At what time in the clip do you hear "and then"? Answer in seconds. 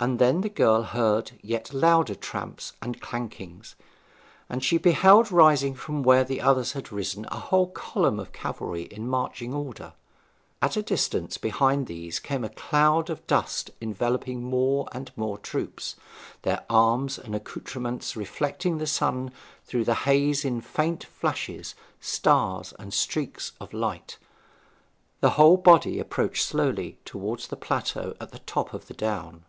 0.00-0.40